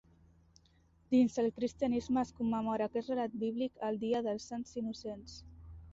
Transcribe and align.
Dins 1.15 1.35
el 1.43 1.49
cristianisme 1.57 2.19
es 2.23 2.31
commemora 2.39 2.89
aquest 2.91 3.13
relat 3.15 3.39
bíblic 3.45 3.87
al 3.91 4.03
dia 4.05 4.23
dels 4.29 4.49
sants 4.53 4.75
innocents. 4.83 5.37